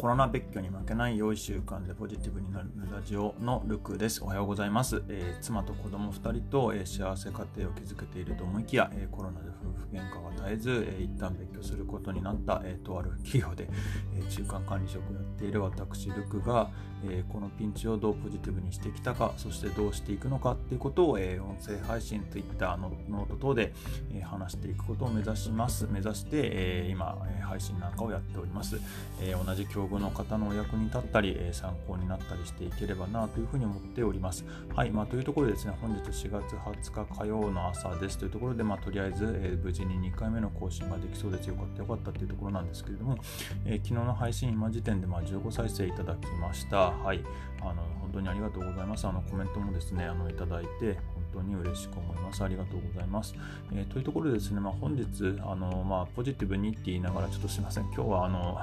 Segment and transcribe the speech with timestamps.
[0.00, 4.24] コロナ別居に負けない良い習慣でポジティブになるラジオのルクです。
[4.24, 5.02] おはようございます。
[5.10, 13.68] えー、妻と子供2人と、えー、幸せ家庭を築けていると思いきや、えー、コロナで夫婦喧嘩が絶えず、え一旦別居することになった、えとある企業で、
[14.16, 16.70] え中間管理職をやっている私ルクが、
[17.04, 23.74] えこのピンチをどうポジティブにしてきたか、そしてどうしていくのかっていうことを、え音声配信、Twitter のノート等で、
[24.14, 25.86] え話していくことを目指します。
[25.90, 28.80] 目指して、え今、配信なんかをやっております。
[29.20, 34.44] え同じ境遇の方のお役に立ったり、え参考になったりしていければなというふうに思っております。
[34.74, 41.46] はい、まあ、というところでですね、本日4月20日火曜の朝ですというところで、まあ、とりあえず、え、無事に2回目の更新ができそうです。
[41.48, 43.18] よかったよかったというところなんですけれども、
[43.64, 46.90] え、昨日の配信、今時点でま15再生いただきました。
[46.90, 47.22] はい、
[47.60, 49.06] あの本当にありがとうございます。
[49.06, 50.98] あのコメントもですね、あのいただいて、
[51.32, 52.42] 本当に嬉しく思います。
[52.42, 53.34] ありがとうございます。
[53.72, 55.04] えー、というところでですね、まあ、本日、
[55.42, 58.60] あのまあ、ポジティブにって言いながら、ちょっとすいません、今日はあの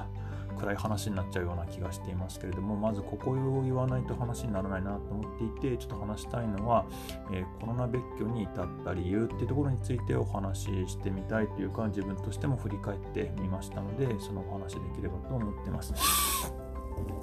[0.58, 6.86] 暗い話になっちゃうような気がしていますけれどもまずここを言わないと話にならないなと思っていてちょっと話したいのは、
[7.32, 16.57] えー、コロナ別居に至った理由っていうところについてお話ししてみたいというか自分としても振り返ってみましたのでそのお話できればと思ってます。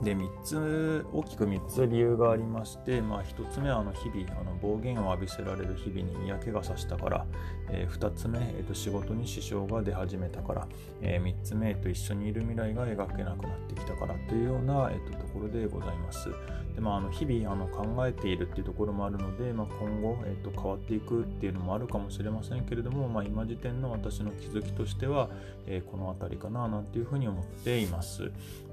[0.04, 7.26] で3つ大きく3つ理由がありまして、まあ、1つ目はあの日々あの暴言を浴びせられる日々に嫌気がさしたから、
[7.70, 10.68] えー、2つ目、えーと、仕事に支障が出始めたから、
[11.02, 16.30] えー、3つ目、えーと、一緒にいる未来が描けなくなってきたからというような、えーと、ところでございます。
[16.76, 25.30] でまあ、あの日々あの考えているっていうところもあるので、まあ、今後、えー、と変わっていくっていうのもあるかもしれませんけれども、まあ、今時点の私の気づきとしては、
[25.68, 28.30] えー、この辺りかななんていうふうに思っています。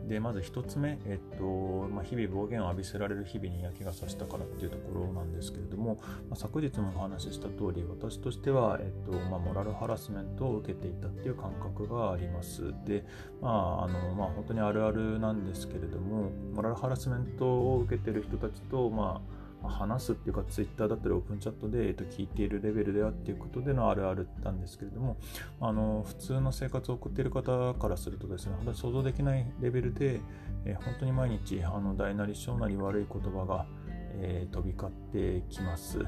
[0.09, 1.45] でまず1つ目、えっと
[1.89, 12.75] まあ、日々暴言を浴びせられる日々に嫌気がさしたからっていうところなんですけれども、まあ、昨日もお話しした通り私としては、えっとまあ、モラルハラスメントを受けていたっていう感覚があります。
[12.85, 13.05] で、
[13.41, 25.17] まああのまあ、本当にあるあるなんですけれどもモラルハラスメントを受けてる人たちと、まあ話すっていうか、ツイッターだったりオープンチャットで、えっと、聞いているレベルではっていうことでのあるあるなんですけれども、
[25.61, 30.21] あの普通の生活を送っている方からするとですね、本当に想像できないレベルで、
[30.65, 33.67] えー、本当に毎日あの大なり小なり悪い言葉が、
[34.15, 36.05] えー、飛び交ってきます。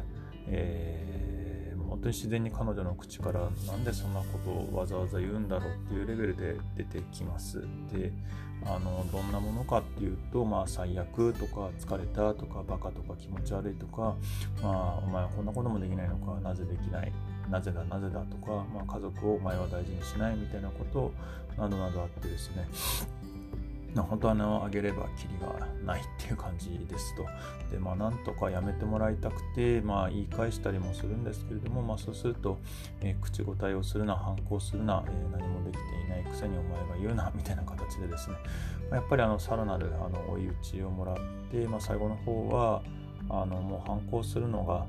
[0.47, 7.62] えー、本当に自然に彼女の口からなんでそんなことをわざわざ言うんだろうっていうレベルで出てきます。
[7.92, 8.12] で
[8.67, 14.17] あのどんなものかっていうと、まあ、最悪とか疲れたとかバカとか気持ち悪いとか、
[14.63, 17.13] まあ、お前はこんなこともできないのかなぜできない
[17.51, 21.13] なぜだなぜだとか、まあ、家族をお前は大事にしないみたいなこと
[21.61, 22.69] などなどあってですね。
[24.03, 27.27] 本当はあげればきりがないていう感じですと。
[27.71, 32.59] で、まあ、なんとかやめてもらいたくて、まあ、言い返したりもするんですけれども、まあ、そうすると、
[33.01, 38.37] えー、口答えをするな、反抗するな、えー、何もできていないくせにお前が言うな、みたいな形でですね、
[38.91, 41.17] まあ、やっぱりあのさらなるあの追い打ちをもらっ
[41.51, 42.83] て、まあ、最後の方は、
[43.29, 44.87] あのもう反抗するのが、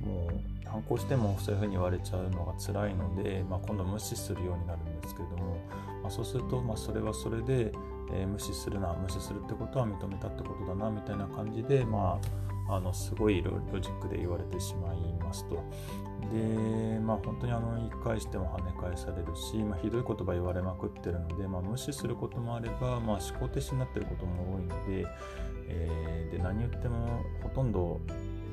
[0.00, 5.58] もう反抗してもそういうふうに言われちゃうのが辛いので、まあ、今度無視するようになるんですけれども、
[6.02, 7.72] まあ、そうすると、まあ、それはそれで、
[8.12, 12.18] えー、無視するな無視するってことは認めたってことだなみたいな感じでま
[12.68, 15.62] ああのすごいロジックで言われてしまいますと。
[16.32, 25.06] でまあ本当にあの言い返しても跳ね返されるし、まあ、ひどい言葉言われまくってるので、まあ、無視することもあれば、まあ、思考停止になってることも多いので,、
[25.68, 28.00] えー、で何言ってもほとんど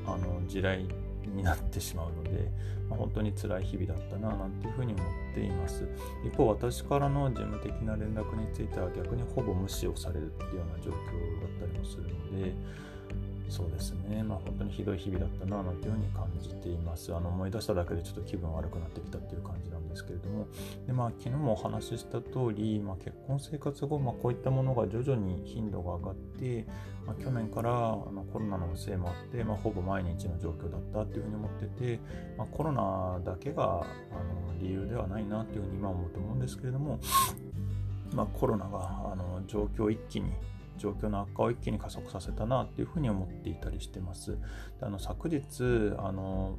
[0.07, 0.89] あの地雷
[1.35, 2.51] になってしまうので、
[2.89, 5.87] まあ、本当に辛い日々だったななんていうふうに思っています。
[6.25, 10.95] 一方私からの事務的な連絡については逆にほぼ無視をされるっていうような状況
[11.41, 12.53] だったりもするので
[13.49, 17.13] そうですね、まあ、本当にひどい日々だったななんていうふうに感じています。
[17.13, 20.47] あの思い出しただけでちょっと気分悪くなってきたっていう感じなんですけれども。
[20.85, 26.67] で、まあ、昨日もお話しした通り、まあ、結婚生活後、まあ、こういったものが徐々に頻度が上がって、
[27.07, 27.73] まあ、去年からあ
[28.11, 31.99] のコロナのせいもあって、まあ、ほぼ毎日の状況だったっていうふうに思ってて、
[32.37, 36.99] まあ、コロナだけがあの理由ではないなっていうふうに今思うと思うんですけれども、
[38.13, 40.33] まあ、コロナがあの状況を一気に
[40.79, 44.37] 状況の悪化を一気に加速させたなっていうふうに思っていたりしてます。
[44.81, 46.57] あの昨日あの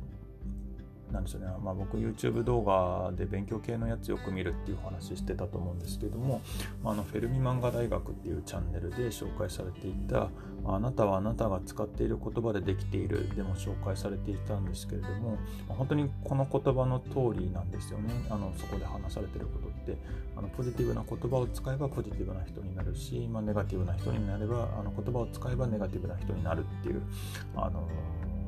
[1.13, 6.41] なんでしょうね、まあ、僕 YouTube 動画で勉強系のやつよく見るっていう話してたと思うんですけども、
[6.83, 10.31] まあのフェルミ漫画大学っていうチャンネルで紹介されていた
[10.65, 15.39] 「あなたはあなたが使っている言葉でできている」でも紹介されていたんですけれども
[15.69, 18.11] 本当にこの言葉の通りなんですよね。
[18.31, 19.97] あのそこで話されてることって
[20.37, 27.03] あのポジティブな言葉を使えばポジティブな人になるし、まあ、ネガティブな人になればあの言葉を使えばネガティブな人になるっていう
[27.57, 27.89] あの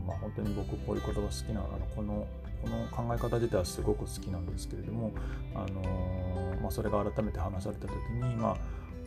[0.07, 2.27] まあ、本当に僕こういう言葉好きなあのこの
[2.63, 5.11] この考え方自体はすごく好きなんですけれども、
[5.53, 8.57] あのまあ、それが改めて話された時に、まあ、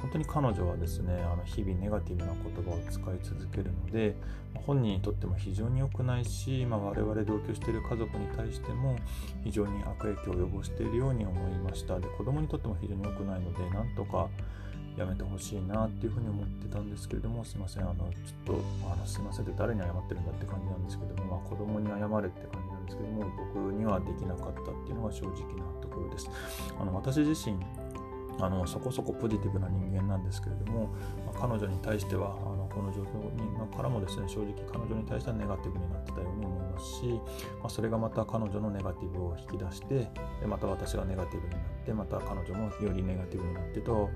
[0.01, 4.15] 本当に彼女はですねあの日々ネガティブな言葉を使い続けるので
[4.65, 8.97] 本人にとっても非常に良くないし、まあ、我々同居している家族に対しても
[9.44, 12.00] 非常に悪影響を及ぼしているように思いました。
[12.00, 14.30] で子供にとっても非常に良くないのでなんとか
[14.97, 18.12] やめてほしいなっていうふうに思ってたんですけれどもすいませんあのちょっ
[18.45, 18.62] と
[18.92, 26.30] あのすいませんって誰に謝ってるんだって感じなんですけども、まあ、子供に謝れって感じなんですけども僕にはできなかったっていうのが正直なところです。
[26.80, 27.57] あの私自身
[28.40, 30.94] あのそこそこポジティブな人間なんですけれども、
[31.26, 33.46] まあ、彼女に対してはあのこの状況に
[33.76, 37.06] からもですね正直彼女に対してはネガティブになってたように思いますし、
[37.60, 40.10] まあ、それがまた彼女のネガティブを引き出して
[40.40, 44.10] でまた私がネガティブになってまた彼女もよりネガティブになってと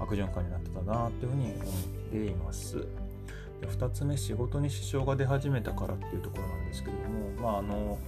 [0.00, 1.64] 悪循環になってたなというふうに思っ
[2.10, 2.86] ています。
[3.60, 7.98] で2つ目仕事に支障が出始めたからっていうところなんですけれどもまああの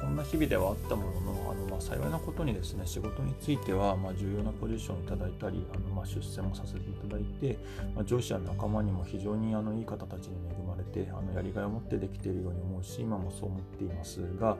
[0.00, 7.58] こんな日々ではあったもののあの、まあ、幸いなことにですね仕事については、まあ、重要なポジションをいただいたりあの、まあ、出世もさせていただいて、
[7.94, 14.56] まあ、上司や仲間にも非常にあのいい方たちに恵まれてあのやりがいを持ってできているように思うし今もそう思っていますが、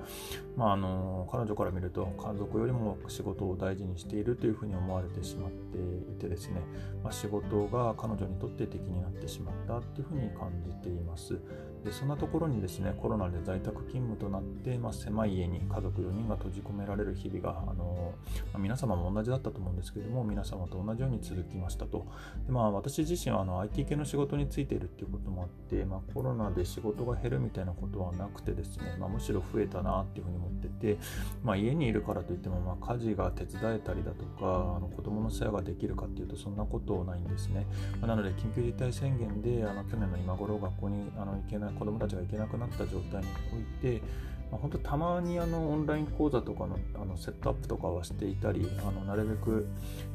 [0.57, 5.79] まあ、あの彼女から見ると家族よりも仕事を大事にしているというふうに思われてしまって
[6.13, 6.61] いてですね、
[7.03, 11.39] まあ、仕事が彼女にとって敵になってしまったというふうに感じています。
[11.87, 18.13] でそんなところにですねコロナで在宅勤務となって、まあ、狭い家に家族4人が閉じ込められる日々があの、
[18.57, 22.07] まあ、皆様も同じだったと思うんですけれども皆様と同じように続きましたと。
[22.47, 30.99] で、まあ、私自身はあの IT 系の仕事についているっていうこともあって、まあ、コロナで仕事が減るみたいなことはなくてですね、まあ、むしろ増えたなっていうふうに思ってて、
[31.45, 37.67] まあ、家にいるからといっても、まあ、家事が手伝えたりだとかあの子供の世話ができるかっていうとそんなことないんですね、
[38.01, 44.03] ま、なので緊急事態宣言であの去年の今頃学校にあの行けない子供たちが行けなくなった状態において、
[44.51, 49.67] まあ、本当たまにあのオンライン講座とかのあのセットアップとかはしていたりあのなるべく、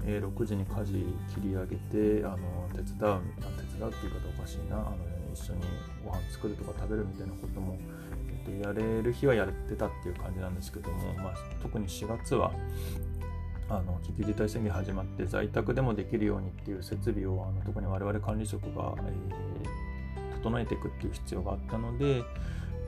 [0.06, 0.94] えー、6時に家事
[1.34, 3.22] 切り上げてあの手伝う
[3.72, 4.98] 手伝うっていう方おかしいなあの
[5.34, 5.62] 一緒に
[6.06, 7.78] ご飯作るとか食べるみたいなことも、
[8.46, 12.52] えっと、やれる日はやってたっていう感じなんですけども、まあ、特に4月は
[13.70, 19.52] あの緊急事態宣言始まって在宅でもできるようにっていう設備をあの特に我々管理職が、えー
[20.42, 22.24] 整えていくっていう必要があったので、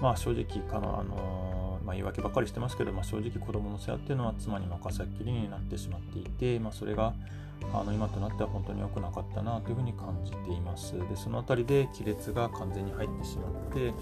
[0.02, 7.14] まあ、正直かの、あのまあ、言い訳ばっかりしてますけど、まあ、正直子供の世話っていうのは妻に任せっきりになってしまっていて、まあ、それが
[7.72, 10.98] あの今となっては本当に良くなかったなというふうに感じています。
[10.98, 13.94] でその辺りで亀裂が完全に入ってしまって、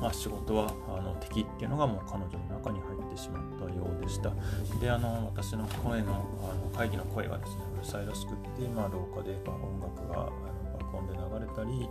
[0.00, 4.32] まあ、仕事はあの敵っていうのがもう彼女の中に入ってしまったようでした。
[4.80, 11.88] であの私の声のあの会議の声がですねうるさいらしくって、まあ、廊下で音楽があの爆音で流れたり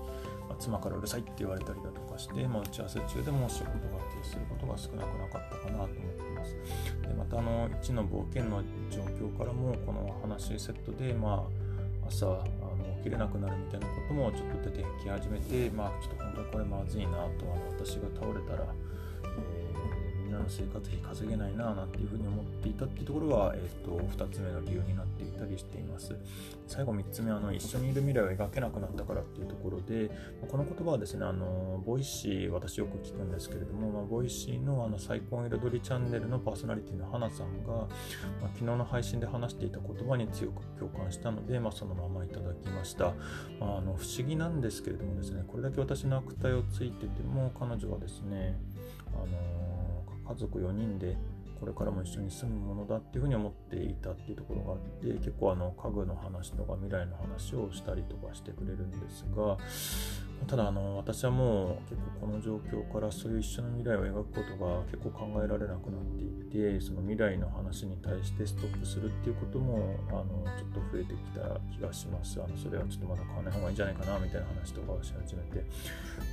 [0.57, 6.55] 妻からうるさいって言われたりだとかして、まあ、打ち合わせ中でも仕事が停止することが少なくなかったかなと思っています。
[7.01, 11.47] でまたあの1の冒険の状況からもこの話セットで、ま
[12.03, 18.73] あ、朝あの起きれなくなるみたいなこともちょっと出てき始めて、まあ、ちょっと本当にこれまずいなとあの私が倒れたら
[20.37, 26.15] の生活費稼げないななんていうふうに思っていたっていうところが、えーと、2つ目の理由になっていたりしています。
[26.67, 30.11] 最後3つ目あの一緒にいる未来を描けなくなったからっていうところで
[30.47, 37.87] この言葉はですねあの Voicy 私よく聞くんですけれども、まあ、 Voicy のあの最高彩りチャンネルのパーソナリティの花さんが、ま
[38.43, 43.13] あ、昨日の配信で話していた言葉に強く共感したので、まあ、そのままいただきました、
[43.59, 48.59] まあ、あの不思議なんですけれどもですねこれだけ私の悪態をついてても彼女はですね
[49.13, 49.68] あの
[50.29, 51.17] 家族4人で
[51.59, 59.57] これからも一緒に住むものだっていうふうに思っていたっていうところがあって結構あの家具の話とか未来の話をしたりとかしてくれるんですが
[60.47, 70.25] ただあの私はもう結構この状況からそういう一緒の未来を描くことが結構考えられなくなっていてその未来の話に対してストップするっていうこともあの
[70.57, 71.41] ちょっと増えてきた
[71.71, 72.41] 気がします。
[72.41, 75.65] あのそれはちょっとまだ買わない方がいいんじゃないかなみたいな話とかをし始めて。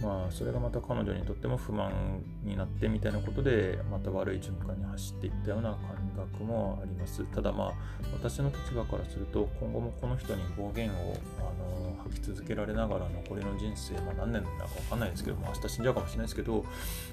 [0.02, 7.24] まあそれがまた彼女にとっても不満になってみたいなことでまた悪い循環に走っていったような感覚もあります。
[7.24, 7.72] ただまあ
[8.12, 16.64] 私の立場からすると今後もこの人に暴言をあの吐き続けられながら残りの人生まあ、何年だか分かんないですけど、まあ、明日死んじゃうかもしれないですけど、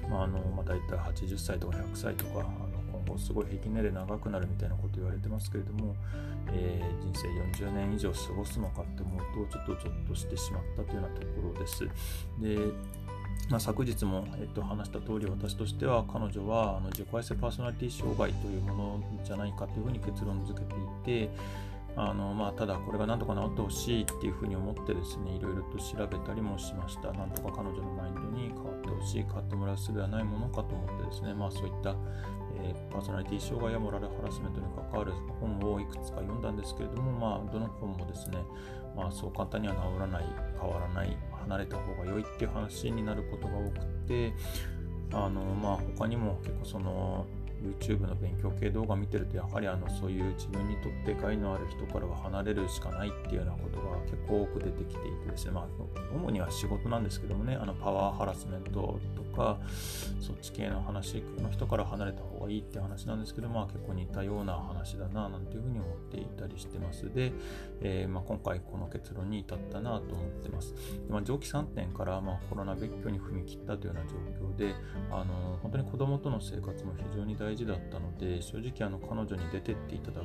[0.08, 5.94] まああのまあ、大体80歳とか100歳とかあの今後すごい平均年齢長くなるみたいなこと言われてますけれども、
[6.52, 11.84] えー、人生40年以上過ごすのかって思うとちょっとちょっとしてしまったというようなところです。
[12.38, 12.58] で
[13.50, 20.74] まあ、昨日も、えっと、話した通り私としては彼女はあの自己愛性パーソナリティ障害というものじゃないかというふうに結論付けて
[21.20, 21.30] いて、
[21.96, 27.12] あのまあ、ただこれがなんとか治ってほしいっていうふうに思ってですねいろいろと調べたりもしました。
[27.12, 31.94] なんとか彼女のマインドに変わってほしい変わってもらう術はないものかと思ってですねまあそういった、
[32.56, 38.38] えー、パーソナリティ障害やモラルハラスメントに関わる本をいくつか読んだんですけれどもまあどの本もですね
[38.96, 40.24] まあ、そう簡単には治らない
[40.60, 44.32] 変わらない離れた方が良いっていう話になることが多くて
[45.12, 47.26] あのまあ他にも結構その
[47.64, 55.66] YouTube の勉強系動画見てるとやはりあのそういう自分にとって害のある人からは離れるしかないっていうようなことが結構多く出てきていてですね、まあ、
[56.14, 59.58] 主には仕事なんですけどもねあのパワーハラスメントとか
[60.20, 67.12] そっち系の話の人から離れた方がいいって話なんですけど、まあ、結構似たような話だななんていうふうに思っていたりしてます。
[67.12, 67.32] で、
[67.80, 70.74] えー、まあ、今回この結論に至ったなと思ってます。
[70.74, 70.80] で、
[71.10, 74.74] まあ、上記3点からまコロナ別居に踏み切ったというような状況で
[75.10, 80.24] あの本当に子供との生活も非常に大事事だったので正直あの彼女に出てっていただく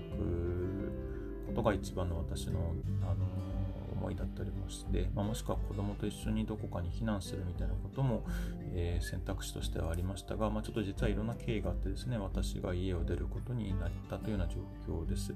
[1.47, 3.49] ことが一番の私のあの
[3.99, 8.23] 思いだったりもして、まあ、もしくは子供と一緒にどこかに避難するみたいなことも、
[8.73, 15.33] えー、選択肢としてはありましたが、まあ、ちょっと実はいろんな経緯があってですね、私が家を出ることになったというような状況です。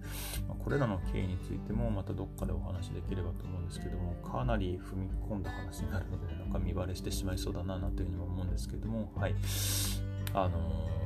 [0.48, 9.36] まあ、これらの経緯についてもまたどっかでお話できればと思うんですけども、かなり踏み込んだ話になるので、なんか見バレしてしまいそうだな、なんていうふうにも思うんですけども、はい。
[10.34, 11.03] あのー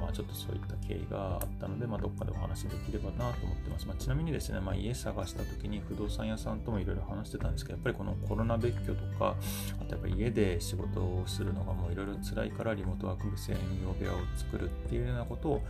[0.00, 3.86] まあ、ちょっとそういった経緯があったので、まあ、どっかでお話できればなと思ってます。
[3.86, 9.36] まあ、ちなみにですね、まあ、家探した時に不動産屋さんともいろいろ話してたんですけど、やっぱりこのコロナ別居とか、
[9.80, 15.62] あとやっぱり家で仕事をするのがもういろいろ辛いからリモートワーク専用部屋を作るっていうようなことを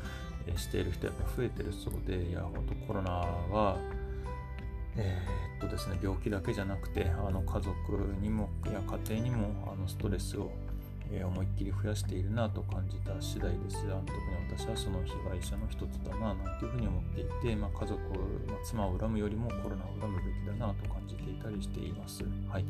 [0.57, 3.77] している人やっぱ増えてるそうで、いや、本当コロナは、
[4.97, 7.75] えー、っとですね、病気だけじゃなくて、あの家族
[8.21, 10.51] にもや家庭にもあのストレスを
[11.13, 13.79] えー、思いっきり増やしているなと感じた次第です。
[13.85, 18.01] あの特に私はその被害者の一つだななんていうふうに思っていて、まあ、家族、
[18.47, 22.25] まあ、妻を恨むよりもコロナを恨むべきだなと感じていたりしています。
[22.49, 22.65] はい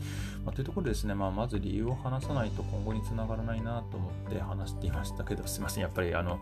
[0.44, 6.40] まあ、というところでですね、まあ、まず理由を話さないと今後につながらないなと思って話していましたけど、すいません、やっぱりあの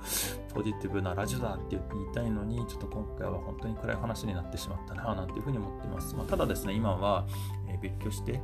[0.55, 6.15] ポジティブなラジオだって言いたいのに、ちょっと今回は本当に暗い話になってしまったななんていうふうに思っています。
[6.15, 7.27] まあ、ただですね、今は、
[7.69, 8.41] えー、別居して、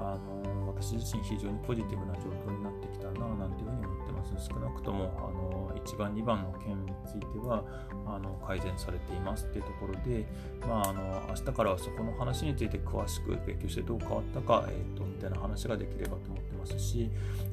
[0.00, 2.86] あの私自身非常にポジティブな状況になって
[4.32, 4.48] ます。
[4.48, 5.55] 少なくともあの
[5.86, 7.64] 1番、2番の件については
[8.06, 10.26] あの改善されていますっていうところで、
[10.66, 17.10] まあ、あの明日からはそこの話について詳しく勉強してどう変わったか、えーと、みたいな話ができればと思ってますし、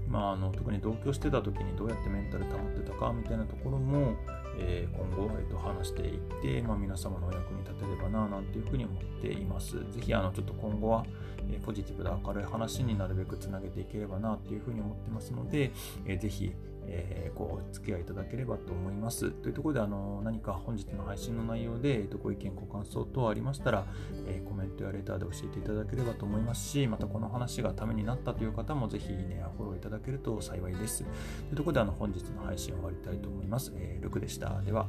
[0.08, 4.16] まあ、あの特に同居してた時にどうやってメンタル保ってたかみたいなところも、
[4.58, 9.78] えー、今後、えーと、話していって、まあ、皆様のお役に立てればななんていうふうに思っています。
[9.78, 11.06] ぜひあのちょっと今後は、
[11.50, 15.72] えー、ポジティブで明るい話になるべくつなげていければなというふうに思ってますので、
[16.06, 16.54] えー、ぜひ、
[16.88, 19.32] えー、お付き合いいただければと思います。
[19.32, 23.86] というところで、あの何か本日の配信の内容で、え、とご意見、ご感想等ありましたら、
[24.28, 31.04] えー、コメントやレターで教えていただければと思いますし、またこの話がためになったという方も、ぜひいいねやフォローいただけると幸いです。
[31.04, 31.10] と
[31.52, 33.72] いうところで、あの本日の配信を終わりたいと思います。
[33.76, 34.62] えー、ルクでした。
[34.62, 34.88] では。